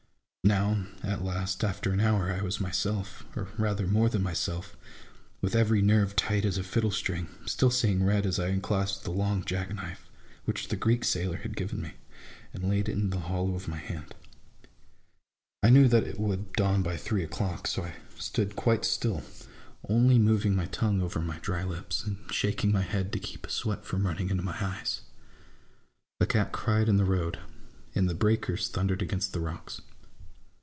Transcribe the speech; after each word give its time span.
Now, 0.43 0.85
at 1.03 1.23
last, 1.23 1.63
after 1.63 1.91
an 1.91 1.99
hour 1.99 2.31
I 2.33 2.41
was 2.41 2.59
myself, 2.59 3.23
or 3.35 3.49
rather 3.59 3.85
more 3.85 4.09
than 4.09 4.23
myself, 4.23 4.75
with 5.39 5.55
every 5.55 5.83
nerve 5.83 6.15
tight 6.15 6.45
as 6.45 6.57
a 6.57 6.63
fiddle 6.63 6.89
string, 6.91 7.27
still 7.45 7.69
seeing 7.69 8.03
red, 8.03 8.25
as 8.25 8.39
I 8.39 8.47
unclasped 8.47 9.03
the 9.03 9.11
long 9.11 9.45
jack 9.45 9.73
knife, 9.73 10.09
which 10.45 10.67
the 10.69 10.75
Greek 10.75 11.05
sailor 11.05 11.37
had 11.37 11.55
given 11.55 11.79
me, 11.79 11.93
and 12.55 12.67
laid 12.67 12.89
it 12.89 12.93
in 12.93 13.11
the 13.11 13.19
hollow 13.19 13.53
of 13.53 13.67
my 13.67 13.77
hand. 13.77 14.15
I 15.61 15.69
knew 15.69 15.87
that 15.89 16.05
it 16.07 16.19
would 16.19 16.51
dawn 16.53 16.81
by 16.81 16.97
three 16.97 17.23
o'clock, 17.23 17.67
so 17.67 17.83
I 17.83 17.93
stood 18.17 18.55
quite 18.55 18.83
still, 18.83 19.21
only 19.87 20.17
moving 20.17 20.55
my 20.55 20.63
68 20.63 20.63
A 20.63 20.63
BOOK 20.63 20.65
OF 20.65 20.79
BARGAINS. 20.79 20.79
tongue 20.79 21.01
over 21.01 21.19
my 21.21 21.37
dry 21.39 21.63
lips, 21.63 22.03
and 22.03 22.33
shaking 22.33 22.71
my 22.71 22.81
head 22.81 23.13
to 23.13 23.19
keep 23.19 23.45
a 23.45 23.49
sweat 23.51 23.85
from 23.85 24.07
running 24.07 24.31
into 24.31 24.43
my 24.43 24.57
eyes. 24.59 25.01
A 26.19 26.25
cat 26.25 26.51
cried 26.51 26.89
in 26.89 26.97
the 26.97 27.05
road, 27.05 27.37
and 27.93 28.09
the 28.09 28.15
breakers 28.15 28.69
thundered 28.69 29.03
against 29.03 29.33
the 29.33 29.39
rocks. 29.39 29.81